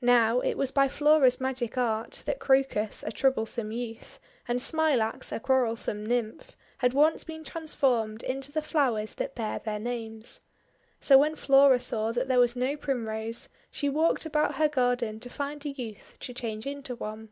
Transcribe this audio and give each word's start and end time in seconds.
Now, 0.00 0.38
it 0.38 0.54
was 0.54 0.70
by 0.70 0.86
Flora's 0.86 1.40
magic 1.40 1.76
art 1.76 2.22
that 2.26 2.38
Crocus, 2.38 3.02
a 3.02 3.10
troublesome 3.10 3.72
youth, 3.72 4.20
and 4.46 4.62
Smilax, 4.62 5.32
a 5.32 5.40
quarrelsome 5.40 6.06
Nymph, 6.06 6.56
had 6.78 6.92
once 6.94 7.24
been 7.24 7.42
transformed 7.42 8.22
into 8.22 8.52
the 8.52 8.62
flowers 8.62 9.16
that 9.16 9.34
bear 9.34 9.58
their 9.58 9.80
names. 9.80 10.42
So 11.00 11.18
when 11.18 11.34
Flora 11.34 11.70
THE 11.70 11.70
LILIES 11.70 11.90
WHITE 11.90 11.96
111 11.96 12.14
saw 12.14 12.20
that 12.20 12.28
there 12.28 12.38
was 12.38 12.54
no 12.54 12.76
Primrose, 12.76 13.48
she 13.68 13.88
walked 13.88 14.24
about 14.24 14.54
her 14.54 14.68
garden 14.68 15.18
to 15.18 15.28
find 15.28 15.66
a 15.66 15.70
youth 15.70 16.18
to 16.20 16.32
change 16.32 16.68
into 16.68 16.94
one. 16.94 17.30